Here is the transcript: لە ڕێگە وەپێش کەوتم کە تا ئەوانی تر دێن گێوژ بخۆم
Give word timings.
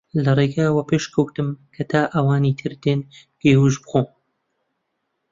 لە 0.23 0.31
ڕێگە 0.37 0.67
وەپێش 0.71 1.05
کەوتم 1.13 1.49
کە 1.73 1.83
تا 1.91 2.01
ئەوانی 2.13 2.57
تر 2.59 2.71
دێن 2.83 2.99
گێوژ 3.41 3.73
بخۆم 3.83 4.07